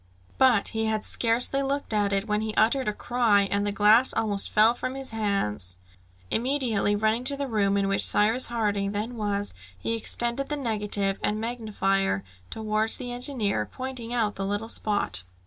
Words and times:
But 0.39 0.69
he 0.69 0.85
had 0.85 1.03
scarcely 1.03 1.61
looked 1.61 1.93
at 1.93 2.11
it, 2.11 2.25
when 2.27 2.41
he 2.41 2.55
uttered 2.55 2.87
a 2.87 2.91
cry, 2.93 3.41
and 3.43 3.67
the 3.67 3.71
glass 3.71 4.15
almost 4.15 4.49
fell 4.49 4.73
from 4.73 4.95
his 4.95 5.11
hands. 5.11 5.77
Immediately 6.31 6.95
running 6.95 7.23
to 7.25 7.37
the 7.37 7.45
room 7.45 7.77
in 7.77 7.87
which 7.87 8.03
Cyrus 8.07 8.47
Harding 8.47 8.93
then 8.93 9.15
was, 9.15 9.53
he 9.77 9.93
extended 9.93 10.49
the 10.49 10.57
negative 10.57 11.19
and 11.21 11.39
magnifier 11.39 12.23
towards 12.49 12.97
the 12.97 13.11
engineer, 13.11 13.67
pointing 13.71 14.11
out 14.11 14.33
the 14.33 14.45
little 14.47 14.69
spot. 14.69 15.21